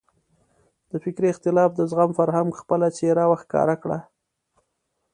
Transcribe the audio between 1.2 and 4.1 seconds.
اختلاف د زغم فرهنګ خپله څېره وښکاره کړه.